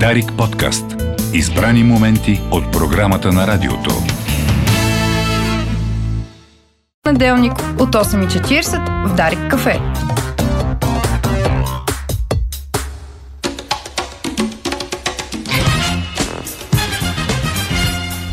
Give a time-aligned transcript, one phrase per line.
[0.00, 0.84] Дарик подкаст.
[1.32, 3.90] Избрани моменти от програмата на радиото.
[7.06, 9.80] Неделник от 8.40 в Дарик кафе.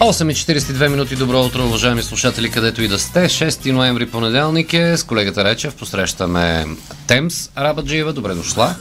[0.02, 1.16] И 42 минути.
[1.16, 3.20] Добро утро, уважаеми слушатели, където и да сте.
[3.20, 4.98] 6 ноември понеделник е.
[4.98, 6.66] С колегата Речев посрещаме
[7.08, 8.14] Темс Рабаджиева.
[8.14, 8.76] Добре дошла.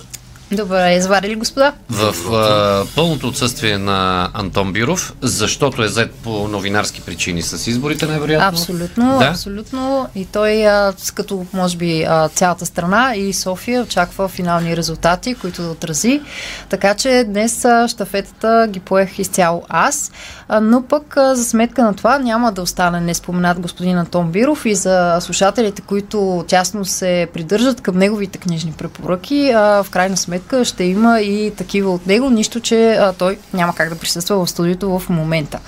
[0.53, 1.73] Добре, изварили господа?
[1.91, 8.07] В а, пълното отсъствие на Антон Биров, защото е зет по новинарски причини с изборите,
[8.07, 8.49] най-вероятно.
[8.49, 9.25] Абсолютно, да?
[9.25, 10.09] абсолютно.
[10.15, 15.63] И той, а, като може би а, цялата страна и София очаква финални резултати, които
[15.63, 16.21] да отрази.
[16.69, 20.13] Така че днес а, штафетата ги поех изцяло аз.
[20.49, 24.67] А, но пък а, за сметка на това няма да остане неспоменат господин Антон Биров
[24.67, 30.40] и за слушателите, които тясно се придържат към неговите книжни препоръки, а, в крайна сметка
[30.65, 34.51] ще има и такива от него, нищо, че а, той няма как да присъства в
[34.51, 35.59] студиото в момента.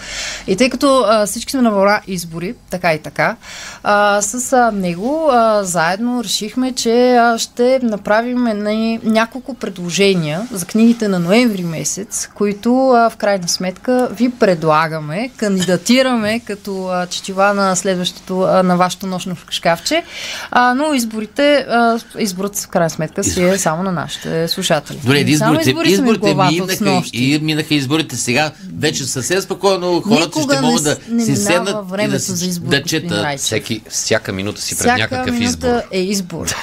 [0.46, 3.36] И тъй като а, всички сме на вора избори, така и така,
[3.82, 10.66] а, с а, него а, заедно решихме, че а, ще направим на няколко предложения за
[10.66, 17.54] книгите на ноември месец, които а, в крайна сметка ви предлагаме, кандидатираме като а, четива
[17.54, 20.04] на следващото, а, на вашето нощно шкафче,
[20.50, 24.98] а, но изборите, а, изборът в крайна сметка си е само на нашите слушатели.
[25.02, 28.52] Добре, изборите, избори изборите минаха, и минаха изборите сега.
[28.78, 32.46] Вече съвсем спокойно хората Никога ще могат да не си седнат и времето да, за
[32.46, 33.40] избор, да четат.
[33.40, 35.82] Всеки, всяка минута си пред Всяка някакъв минута избор.
[35.90, 36.54] е избор.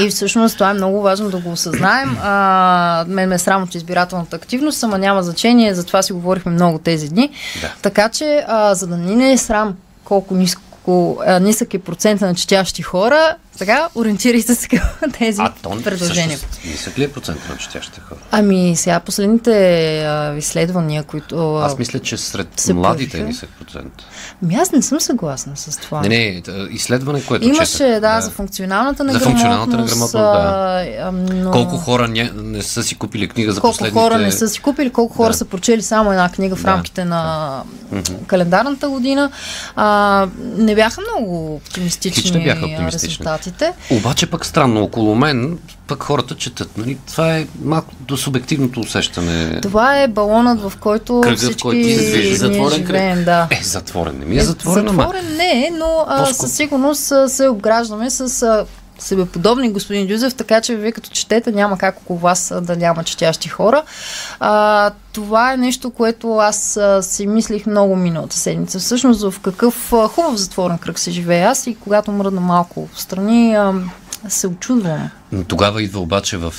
[0.00, 2.16] и всъщност това е много важно да го осъзнаем.
[2.22, 6.52] А, мен ме е срам от избирателната активност, ама няма значение, за това си говорихме
[6.52, 7.30] много тези дни.
[7.60, 7.72] Да.
[7.82, 12.26] Така че, а, за да ни не е срам колко ниско а, нисък е процента
[12.26, 14.80] на четящи хора, сега ориентирайте се към
[15.18, 16.28] тези А тон, предложения.
[16.28, 18.18] всъщност, Нисък ли е процент на четящите хора?
[18.30, 19.52] Ами сега последните
[19.98, 21.56] а, изследвания, които...
[21.56, 23.26] а, Аз мисля, че сред младите е появиха.
[23.26, 23.92] нисък процент.
[24.42, 26.00] Ами аз не съм съгласна с това.
[26.00, 28.00] Не, не, изследване, което Имаше, четах.
[28.00, 29.24] да, за функционалната За неграмотност.
[29.26, 30.20] функционалната неграмотност, а,
[31.00, 31.50] а, но...
[31.50, 32.30] Колко хора ня...
[32.34, 34.00] не са си купили книга за колко последните...
[34.00, 35.34] хора не са си купили, колко хора Да.
[35.34, 36.68] са прочели само една книга в Да.
[36.68, 37.62] рамките на
[38.26, 39.30] календарната година.
[39.76, 43.08] А, не бяха много Хич оптимистични не бяха оптимистични.
[43.08, 43.72] резултатите.
[43.90, 46.78] Обаче пък странно, около мен пък хората четат.
[46.78, 46.98] Нали?
[47.06, 49.60] Това е малко до субективното усещане.
[49.60, 52.36] Това е балонът, в който Кръгът, всички който се движи.
[52.36, 53.24] Затворен живеем.
[53.24, 53.48] Да.
[53.50, 54.18] Е, затворен.
[54.18, 55.02] Не ми е затворен, ама.
[55.02, 58.66] Затворен не е, но а, със сигурност се обграждаме с а,
[58.98, 63.48] себеподобни господин Дюзев, така че вие като четете няма как около вас да няма четящи
[63.48, 63.82] хора.
[64.40, 68.78] А, това е нещо, което аз си мислих много миналата седмица.
[68.78, 73.56] Всъщност в какъв хубав затворен кръг се живее аз и когато мръдна малко в страни,
[74.28, 75.10] се очудвам.
[75.34, 76.54] Но Тогава идва обаче в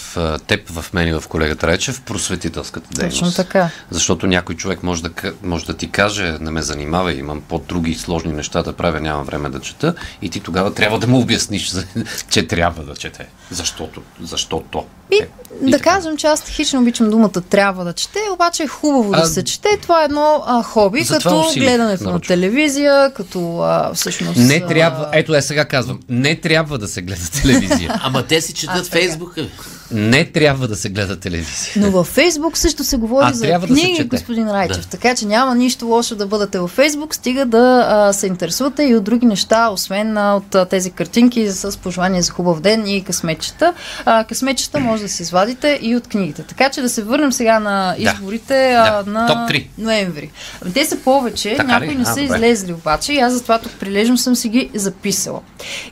[0.48, 3.20] теб, в мен и в колегата Речев просветителската дейност.
[3.20, 3.70] Точно така.
[3.90, 5.10] Защото някой човек може да,
[5.44, 9.50] може да ти каже, не ме занимава, имам по-други сложни неща да правя, нямам време
[9.50, 9.94] да чета.
[10.22, 11.72] И ти тогава трябва да му обясниш,
[12.30, 13.28] че трябва да чете.
[13.52, 14.02] Защото.
[14.22, 14.86] Защото.
[15.12, 15.28] И, Е,
[15.66, 15.90] и да така.
[15.90, 19.44] кажем, че аз хищно обичам думата трябва да чете, обаче е хубаво А, да се
[19.44, 19.70] чете.
[19.82, 22.28] Това е едно а, хоби, като усилих гледането на нарочно.
[22.28, 24.38] телевизия, като а, всъщност...
[24.38, 28.00] Не а, трябва, ето е сега казвам, не трябва да се гледа телевизия.
[28.04, 28.88] Ама те си четат.
[28.88, 29.48] Фейсбука.
[29.92, 31.74] Не трябва да се гледа телевизия.
[31.78, 34.08] Но във Фейсбук също се говори А, за да книги, чете.
[34.08, 34.88] господин Райчев.
[34.88, 37.60] Така че няма нищо лошо да бъдете във Фейсбук, стига да
[37.90, 42.22] а, се интересувате и от други неща, освен а, от а, тези картинки с пожелания
[42.22, 43.74] за хубав ден и късметчета.
[44.06, 46.44] А, късметчета може да се извадите и от книгите.
[46.44, 48.04] Така че да се върнем сега на Да.
[48.04, 49.12] изборите а, Да.
[49.12, 49.70] на Топ три.
[49.78, 50.32] ноември.
[50.74, 51.96] Те са повече, Така някои ли?
[51.96, 52.24] не А, са добре.
[52.28, 55.40] излезли обаче и аз затова тук прилежно съм си ги записала.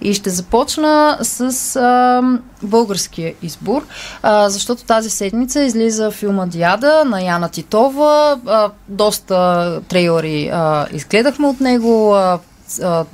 [0.01, 1.41] И ще започна с
[1.75, 2.21] а,
[2.63, 3.85] българския избор,
[4.21, 8.39] а, защото тази седмица излиза филма Диада на Яна Титова.
[8.45, 12.15] А, доста трейлери а, изгледахме от него.
[12.15, 12.39] А,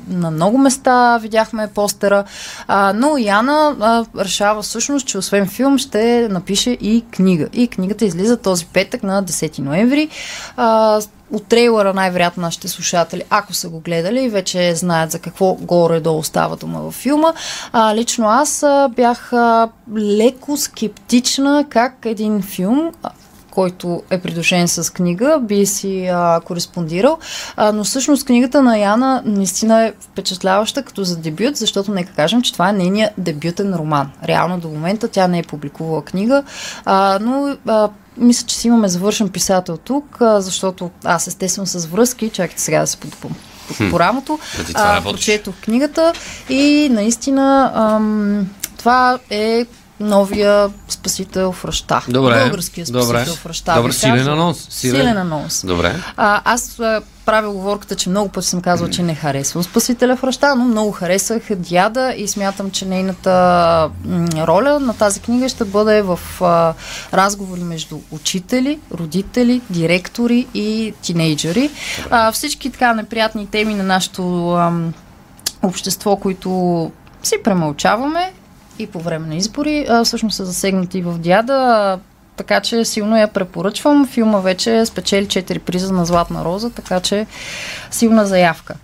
[0.10, 2.24] на много места видяхме постера,
[2.68, 7.48] а, но Яна а, решава всъщност, че освен филм ще напише и книга.
[7.54, 10.10] И книгата излиза този петък на 10 ноември.
[10.58, 16.24] А, от трейлера най-вероятно нашите слушатели, ако са го гледали, вече знаят за какво горе-долу
[16.24, 17.34] става дума във филма.
[17.72, 22.92] А, лично аз а, бях а, леко скептична как един филм
[23.60, 27.18] който е придружен с книга, би си а, кореспондирал.
[27.56, 32.42] А, но всъщност книгата на Яна наистина е впечатляваща като за дебют, защото нека кажем,
[32.42, 34.12] че това е нейният дебютен роман.
[34.26, 36.44] Реално до момента тя не е публикувала книга,
[36.86, 41.86] а, но а, мисля, че си имаме завършен писател тук, а, защото аз естествено с
[41.86, 43.36] връзки, чакайте сега да се подупам
[43.92, 44.40] по, рамото,
[44.76, 45.12] работиш.
[45.12, 46.14] прочетох книгата
[46.50, 49.66] и наистина ам, това е
[50.00, 52.02] новия спасител в Ръща.
[52.08, 52.44] Добре.
[52.44, 53.26] Българския спасител Добре.
[53.26, 53.76] в Ръща.
[53.76, 54.68] Добре, силен анонс.
[54.70, 55.02] Силен.
[55.02, 55.66] Силен анонс.
[55.66, 55.96] Добре.
[56.18, 60.24] А, аз а, правя оговорката, че много пъти съм казвала, че не харесвам Спасителя в
[60.24, 63.90] Ръща, но много харесах Диада и смятам, че нейната
[64.38, 66.74] роля на тази книга ще бъде в а,
[67.14, 71.70] разговори между учители, родители, директори и тинейджери.
[72.10, 74.94] А, всички така неприятни теми на нашето ам,
[75.64, 76.92] общество, които
[77.24, 78.34] си премълчаваме
[78.80, 82.00] и по време на избори, а, всъщност са засегнати в Диада.
[82.40, 84.08] Така че силно я препоръчвам.
[84.08, 87.26] Филма вече спечели 4 приза на Златна роза, така че
[87.92, 88.76] силна заявка.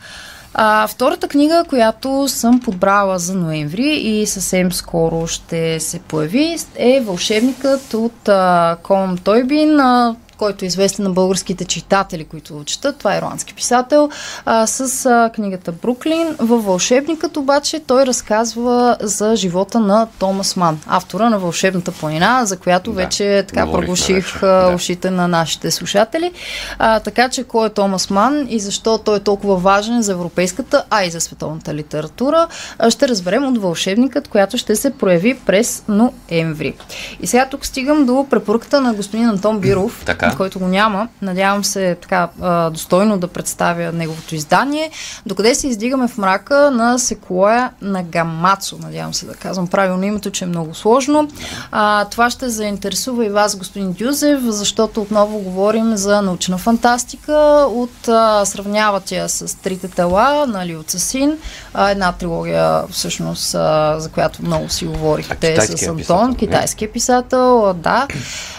[0.53, 7.01] А, втората книга, която съм подбрала за ноември и съвсем скоро ще се появи, е
[7.01, 12.97] Вълшебникът от а, Колм Тойбин, а, който е известен на българските читатели, които четат.
[12.97, 14.09] Това е ирландски писател.
[14.45, 16.35] А, с а, книгата Бруклин.
[16.39, 22.57] Във Вълшебникът обаче той разказва за живота на Томас Ман, автора на Вълшебната планина, за
[22.57, 24.71] която Да, вече така проглуших да.
[24.75, 26.31] ушите на нашите слушатели.
[26.79, 30.83] А, така че кой е Томас Ман и защо той е толкова важен за европейската,
[30.89, 32.47] а и за световната литература,
[32.89, 36.73] ще разберем от Вълшебникът, която ще се прояви през ноември.
[37.21, 40.24] И сега тук стигам до препоръката на господин Антон Биров, Така.
[40.37, 41.07] Който го няма.
[41.21, 44.91] Надявам се така а, достойно да представя неговото издание.
[45.25, 48.77] Докъде се издигаме в мрака на Секуоя на Гамацо.
[48.77, 51.29] Надявам се да казвам правилно името, че е много сложно.
[51.71, 57.67] А, това ще заинтересува и вас, господин Дюзев, защото отново говорим за научна фантастика.
[57.69, 61.37] От а, сравняват я с Трите тела на Лио Цасин.
[61.73, 66.35] А, една трилогия, всъщност, а, за която много си говорихте с китайския Антон, писател, не?
[66.35, 68.07] китайския писател, да.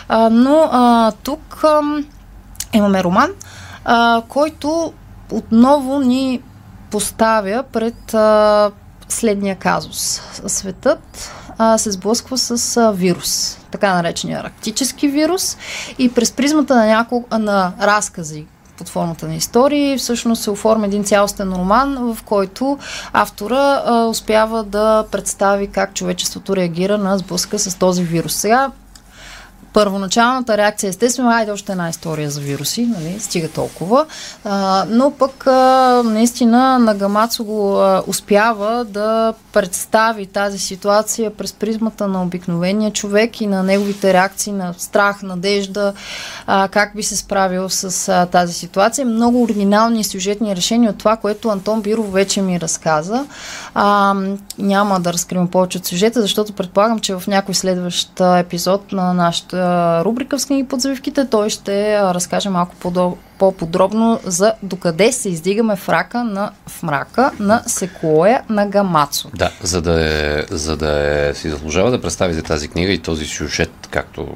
[0.09, 1.56] А, но а, тук
[2.73, 3.31] имаме роман,
[3.85, 4.93] а, който
[5.33, 6.43] отново ни
[6.91, 8.71] поставя пред а,
[9.09, 10.21] следния казус.
[10.47, 15.57] Светът а, се сблъсква с а, вирус, така наречения арктически вирус
[15.99, 18.47] и през призмата на, няколко, на разкази
[18.79, 22.79] под формата на истории, всъщност се оформя един цялостен роман, в който
[23.13, 28.35] автора а, успява да представи как човечеството реагира на сблъска с този вирус.
[28.35, 28.71] Сега
[29.77, 34.07] първоначалната реакция, естествено, айде още една история за вируси, нали, стига толкова.
[34.45, 42.09] А, но пък а, наистина Нагамацо го а, успява да представи тази ситуация през призмата
[42.09, 45.93] на обикновения човек и на неговите реакции на страх, надежда,
[46.47, 49.07] а, как би се справил с а, тази ситуация.
[49.07, 53.27] Много оригинални сюжетни решения от това, което Антон Биров вече ми разказа.
[53.75, 54.15] А,
[54.59, 59.66] няма да разкривам повече от сюжета, защото предполагам, че в някой следващ епизод на нашата
[60.05, 62.75] рубрика в книги под завивките той ще разкаже малко
[63.39, 69.31] по-подробно за докъде се издигаме в, рака на, в мрака на Секуоя на Гамацо.
[69.35, 73.27] Да, за да, е, за да е, си заслужава да представите тази книга и този
[73.27, 74.29] сюжет, както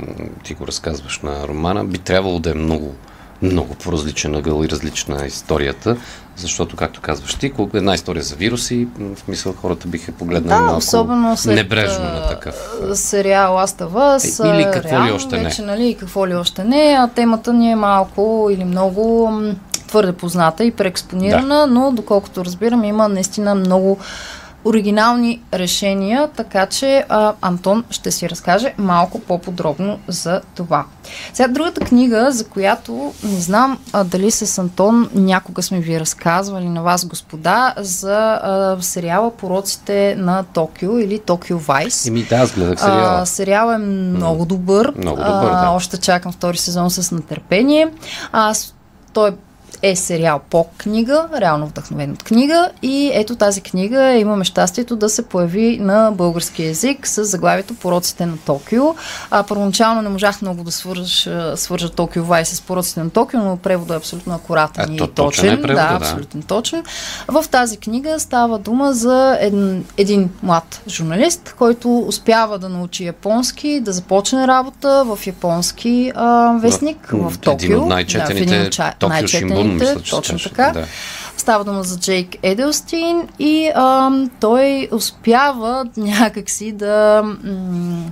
[0.45, 2.95] ти го разказваш на романа, би трябвало да е много,
[3.43, 5.97] много по-различен ъгъл и различна историята,
[6.37, 10.79] защото, както казваш ти, една история за вируси, в мисъл хората биха погледнали Да, малко
[10.79, 12.55] особено след небрежно на такъв.
[12.95, 14.55] сериал Last of Us.
[14.55, 15.45] Или какво ли реално още не.
[15.45, 16.97] вече, Нали, какво ли още не.
[16.99, 19.33] А темата ни е малко или много
[19.89, 23.99] твърде позната и преекспонирана, но доколкото разбирам има наистина много
[24.65, 30.85] оригинални решения, така че а, Антон ще си разкаже малко по-подробно за това.
[31.33, 32.93] Сега другата книга, за която
[33.25, 38.77] не знам а, дали с Антон някога сме ви разказвали на вас, господа, за а,
[38.81, 42.07] сериала Пороците на Токио или Токио Вайс.
[42.07, 43.21] Еми да, аз гледах сериала.
[43.21, 44.93] А, сериал е много добър.
[44.97, 45.71] Много добър, да.
[45.71, 47.89] Още чакам втори сезон с нетърпение.
[48.33, 48.75] А, с-
[49.13, 49.33] той е
[49.95, 55.23] сериал по книга, реално вдъхновен от книга и ето тази книга имаме щастието да се
[55.23, 58.83] появи на български язик с заглавието Пороците на Токио.
[59.31, 63.57] А, първоначално не можах много да свържа, свържа Токио Вай с Пороците на Токио, но
[63.57, 65.59] преводът е абсолютно акуратен А, и то точен точен.
[65.59, 65.95] е превода, да, да.
[65.95, 66.83] абсолютно точен.
[67.29, 73.81] В тази книга става дума за един, един млад журналист, който успява да научи японски,
[73.81, 77.67] да започне работа в японски а, вестник в, В Токио.
[77.67, 77.89] един от
[79.01, 80.71] Да, най-четените един от Шинбун, мисля, че Точно така.
[80.75, 80.87] да.
[81.37, 88.11] Става дума за Джейк Еделстин и а, той успява някакси да м-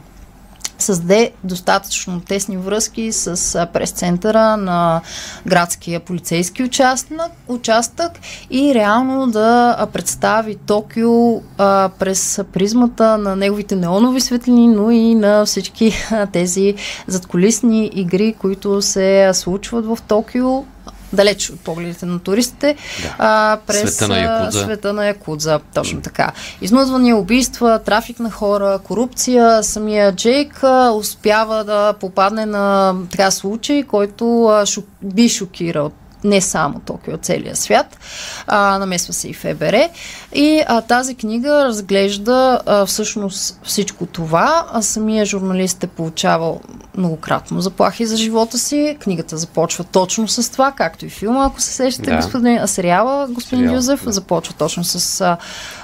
[0.78, 5.00] създаде достатъчно тесни връзки с прес-центъра на
[5.46, 8.12] градския полицейски участък, участък
[8.50, 15.46] и реално да представи Токио а, през призмата на неговите неонови светлини, но и на
[15.46, 16.74] всички а, тези
[17.06, 20.64] задколисни игри, които се случват в Токио
[21.12, 23.14] далеч от погледите на туристите, Да.
[23.18, 24.60] а, през Света на Якудза.
[24.60, 25.60] света на Якудза.
[25.74, 26.32] Точно така.
[26.60, 29.62] Изнудвания, убийства, трафик на хора, корупция.
[29.62, 35.90] Самия Джейк а, успява да попадне на така случай, който а, шок, би шокирал
[36.24, 37.98] не само Токио, целия свят.
[38.46, 39.88] А, намесва се и ФБР.
[40.34, 44.66] И а, тази книга разглежда а, всъщност всичко това.
[44.72, 46.60] А самия журналист е получавал
[46.96, 48.96] многократно заплахи за живота си.
[49.00, 52.16] Книгата започва точно с това, както и филма, ако се сещате, Да.
[52.16, 54.12] господин, а сериала, господин Сериал, Юзеф, да.
[54.12, 55.36] започва точно с а,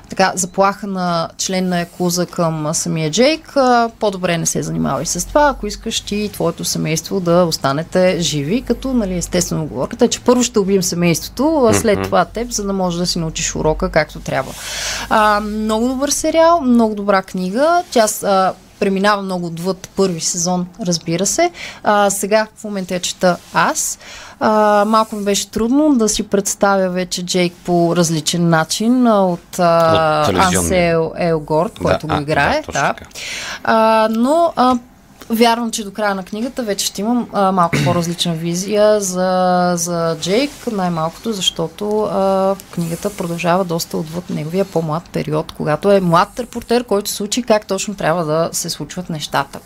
[0.08, 3.54] така, заплаха на член на Якуза към самия Джейк.
[4.00, 8.62] По-добре не се занимавай с това, ако искаш ти и твоето семейство да останете живи,
[8.62, 12.64] като нали, естествено оговорката е, че първо ще убием семейството, а след това теб, за
[12.64, 14.52] да можеш да си научиш урока както трябва.
[15.08, 17.82] А, много добър сериал, много добра книга.
[17.90, 18.52] Тя а,
[18.84, 21.50] преминава много отвъд първи сезон, разбира се.
[21.82, 23.98] А, сега в момента я чета аз.
[24.40, 29.58] А, малко ми беше трудно да си представя вече Джейк по различен начин а, от,
[29.58, 30.36] а, От.
[30.36, 32.56] Ансел Елгорд, който Да, го а, играе.
[32.56, 33.04] да, точно така.
[33.64, 34.76] А, но а,
[35.30, 40.16] вярвам, че до края на книгата вече ще имам а, малко по-различна визия за, за
[40.20, 46.84] Джейк, най-малкото, защото а, книгата продължава доста отвъд неговия по-млад период, когато е млад репортер,
[46.84, 49.60] който се учи как точно трябва да се случват нещата.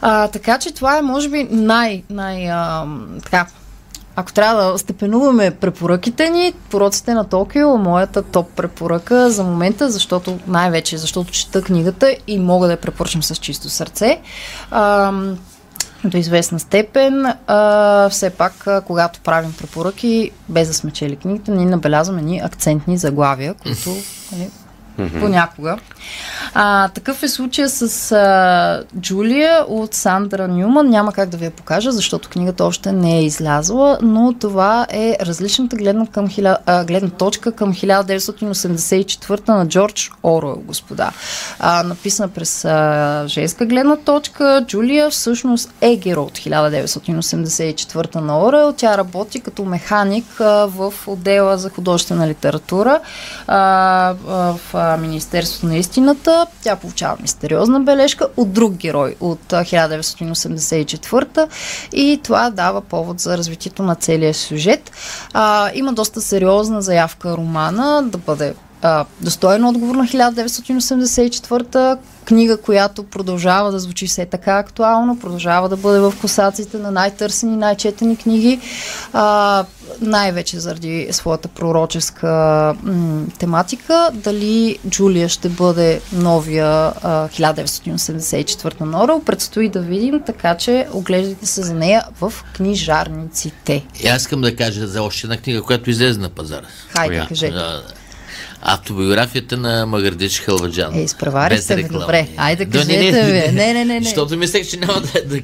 [0.00, 2.86] А, така че това е, може би, най, най а,
[3.22, 3.46] така,
[4.20, 10.38] ако трябва да степенуваме препоръките ни, пороците на Токио, моята топ препоръка за момента, защото
[10.46, 14.20] най-вече, защото чета книгата и мога да я препоръчам с чисто сърце.
[14.70, 15.38] Ам,
[16.04, 21.50] до известна степен, а, все пак, а, когато правим препоръки, без да сме чели книгите,
[21.50, 23.96] ние набелязваме ни акцентни заглавия, които
[25.00, 25.78] нали, понякога.
[26.54, 30.88] А, такъв е случая с а, Джулия от Сандра Нюман.
[30.88, 35.16] Няма как да ви я покажа, защото книгата още не е излязла, но това е
[35.20, 41.10] различната гледна, към хиля, а, гледна точка към 1984 на Джордж Оруел, господа.
[41.58, 48.72] А, написана през а, женска гледна точка, Джулия всъщност е герой от 1984 на Оруел.
[48.76, 53.00] Тя работи като механик а, в отдела за художествена литература
[53.46, 56.46] а, в а, Министерството на истината.
[56.62, 61.48] Тя получава мистериозна бележка от друг герой от а, 1984
[61.92, 64.90] и това дава повод за развитието на целия сюжет.
[65.32, 71.98] А, има доста сериозна заявка романа да бъде а, достоен отговор на 1984
[72.30, 77.56] книга, която продължава да звучи все така актуално, продължава да бъде в косаците на най-търсени,
[77.56, 78.60] най-четени книги,
[79.12, 79.64] а,
[80.00, 82.28] най-вече заради своята пророческа
[82.82, 84.10] м- тематика.
[84.12, 91.46] Дали Джулия ще бъде новия а, 1984 на Орел, предстои да видим, така че оглеждайте
[91.46, 93.84] се за нея в книжарниците.
[94.04, 96.66] И аз искам да кажа за още една книга, която излезе на пазара.
[96.88, 97.54] Хайде, кажете.
[98.62, 100.94] Автобиографията на Магардич Халваджан.
[100.94, 102.28] Е, изпревари Без сте добре.
[102.36, 103.52] Айде, Да, кажете, бе.
[103.52, 104.02] Не, не, не, не.
[104.02, 105.24] Защото мислех, че няма да...
[105.26, 105.40] да...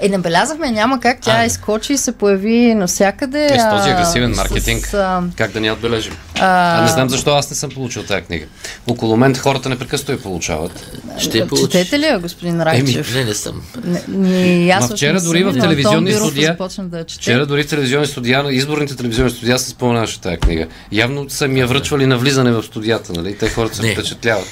[0.00, 1.44] Е, набелязахме, няма как тя А.
[1.44, 3.44] изкочи и се появи навсякъде.
[3.44, 4.94] Е, с този агресивен с, маркетинг.
[4.94, 6.16] а, Как да ни отбележим?
[6.42, 8.46] А- А, не знам защо аз не съм получил тази книга.
[8.86, 10.90] Около мен хората непрекъснато я получават.
[11.18, 11.68] Ще я получиш.
[11.68, 13.14] Четете ли я, господин Райчев?
[13.14, 13.62] Не, не съм.
[13.84, 17.04] Не, ни, аз Ма вчера не дори в телевизионни студия- да.
[17.08, 20.66] Вчера дори в телевизионни студия, изборните телевизионни студия се споменаваше тази книга.
[20.92, 23.38] Явно са ми я връчвали на влизане в студията, нали?
[23.38, 23.92] Те хората се Не.
[23.92, 24.46] впечатляват.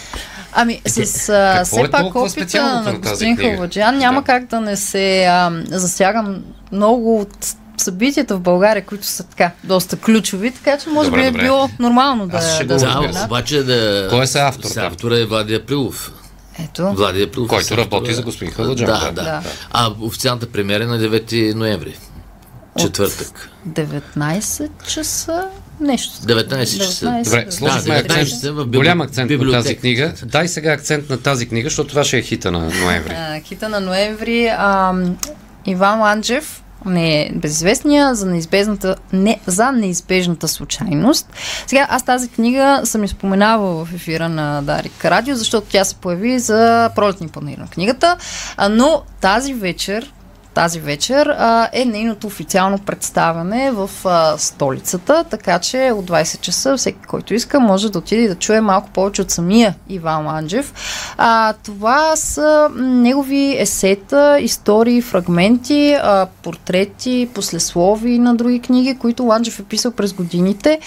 [0.52, 3.50] Ами, с а, Какво все е пак опита на господин книга?
[3.50, 4.26] Халваджан няма Да.
[4.26, 6.42] как да не се а, засягам
[6.73, 11.26] много от събитията в България, които са така доста ключови, така че може Добре, би
[11.26, 11.42] е добре.
[11.42, 14.06] било нормално да, Аз ще да го Да, обаче да...
[14.10, 14.87] Кой е са автор С там?
[14.87, 16.12] автора е Влади Априлов.
[16.60, 16.92] Ето.
[16.92, 17.49] Влади Априлов.
[17.49, 17.80] Който е автора.
[17.80, 19.12] работи за господин Халаджан, Да, да.
[19.12, 19.42] да, Да.
[19.70, 21.96] А официалната премиера е на 9 ноември.
[22.78, 23.49] Четвъртък.
[23.68, 25.44] 19 часа
[25.80, 26.12] нещо.
[26.16, 27.06] 19 часа.
[27.06, 30.12] 19, Добре, сложихме Да, акцент, 19 часа в библи- голям акцент на тази книга.
[30.25, 33.12] Дай сега акцент на тази книга, защото това ще е хита на ноември.
[33.12, 34.46] А, Хита на ноември.
[34.49, 34.92] А,
[35.66, 41.32] Иван Ланджев не е безизвестния за неизбежната, не, за неизбежната случайност.
[41.66, 46.38] Сега, аз тази книга съм изпоменавала в ефира на Дарик Радио, защото тя се появи
[46.38, 48.16] за пролетни панир на книгата,
[48.70, 50.12] но тази вечер
[50.61, 56.76] тази вечер а, е нейното официално представяне в а, столицата, така че от 20 часа
[56.76, 60.75] всеки, който иска, може да отиде да чуе малко повече от самия Иван Ланджев.
[61.17, 69.61] А, това са негови есета, истории, фрагменти, а, портрети, послеслови на други книги, които Ланджев
[69.61, 70.79] е писал през годините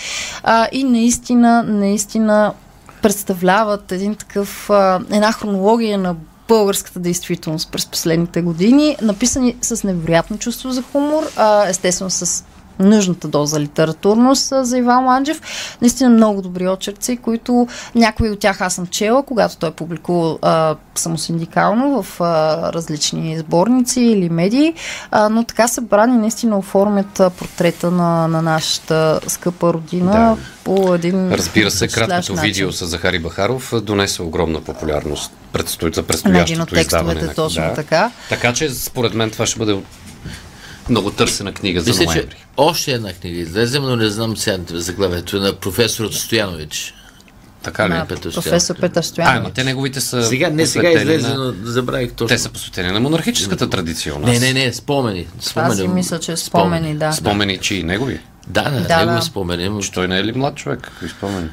[0.44, 2.54] а, и наистина, наистина
[3.02, 6.16] представляват един такъв, а, една хронология на
[6.48, 11.24] българската действителност през последните години, написани с невероятно чувство за хумор,
[11.68, 12.44] естествено с
[12.80, 15.42] нужната доза литературност за Иван Манджев.
[15.82, 20.76] Наистина много добри очерци, които някои от тях аз съм чела, когато той публикува а,
[20.96, 24.74] самосиндикално в а, различни сборници или медии,
[25.12, 30.38] а, но така събрани наистина оформят портрета на, на нашата скъпа родина да.
[30.64, 36.38] по един Разбира се, краткото видео с Захари Бахаров донесе огромна популярност предстои, за предстоящото
[36.38, 37.14] на един от издаване.
[37.14, 37.74] текстовете, точно да.
[37.74, 38.12] така.
[38.30, 39.78] Така че, според мен, това ще бъде
[40.90, 42.30] много търсена книга за Мисля, ноември.
[42.30, 46.94] че още една книга излезе, но не знам сега заглавието на професор Стоянович.
[47.64, 47.94] Така ли?
[47.94, 48.82] На Петър професор Стоянов.
[48.82, 49.36] Петър А, Стоянов.
[49.38, 51.36] ама те неговите са Сега, не сега излезе, на...
[51.38, 52.28] но забравих точно.
[52.28, 54.40] Те са посветени на монархическата традиция у нас.
[54.40, 55.28] Не, не, не, спомени.
[55.40, 55.76] Аз спомени.
[55.76, 57.12] си мисля, че спомени, да.
[57.12, 58.20] Спомени, чи негови?
[58.48, 59.22] Да, да, Да, негови да.
[59.22, 59.82] спомени.
[59.82, 60.80] Че той не е ли млад човек?
[60.82, 61.50] Какви спомени?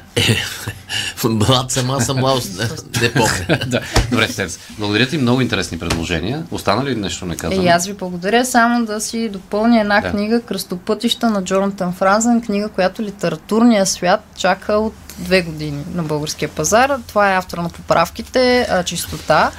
[1.23, 3.59] Млад съм, аз съм млад, не, не помня.
[3.67, 3.81] да.
[4.11, 4.59] Добре, Стец.
[4.79, 6.43] Благодаря ти, много интересни предложения.
[6.51, 7.63] Остана ли нещо не казано?
[7.63, 10.09] И аз ви благодаря само да си допълня една Да.
[10.11, 16.49] книга Кръстопътища на Джонатан Франзен, книга, която литературният свят чака от две години на българския
[16.49, 16.91] пазар.
[17.07, 19.51] Това е автора на поправките, чистота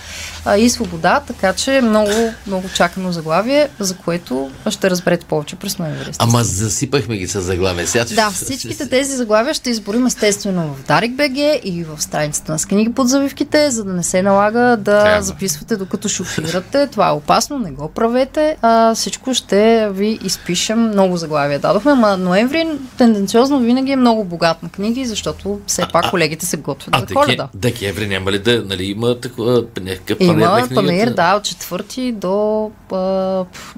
[0.58, 2.10] и свобода, така че много,
[2.46, 6.10] много чакано заглавие, за което ще разберете повече през ноември.
[6.18, 7.86] Ама засипахме ги с заглавие.
[7.86, 12.58] Сега, Да, всичките тези заглавия ще изборим естествено в Дарик БГ и в страницата на
[12.58, 15.22] с книги под завивките, за да не се налага да Трябва.
[15.22, 16.86] записвате докато шофирате.
[16.86, 18.56] Това е опасно, не го правете.
[18.62, 20.88] А, всичко ще ви изпишем.
[20.88, 22.68] Много заглавия дадохме, ама ноември
[22.98, 27.06] тенденциозно винаги е много богат на книги, защото все пак колегите се готвят А за
[27.06, 27.48] коледа.
[27.54, 32.12] декември няма ли да, нали, има такова, някакъв панер на Има панер, да, от 4
[32.12, 32.96] до а,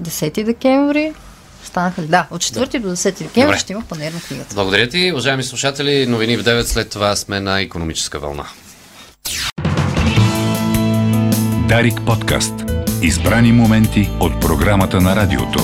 [0.01, 1.13] 10 декември.
[1.63, 2.07] Станаха ли?
[2.07, 3.57] Да, от 4 до 10 декември Добре.
[3.57, 4.55] ще има панер на книгата.
[4.55, 6.05] Благодаря ти, уважаеми слушатели.
[6.05, 8.45] Новини в 9, след това сме на економическа вълна.
[11.67, 12.53] Дарик подкаст.
[13.01, 15.59] Избрани моменти от програмата на радиото.